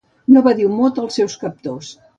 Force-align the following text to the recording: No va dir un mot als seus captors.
No 0.37 0.41
va 0.47 0.53
dir 0.61 0.65
un 0.69 0.75
mot 0.79 0.99
als 1.05 1.21
seus 1.21 1.39
captors. 1.47 1.95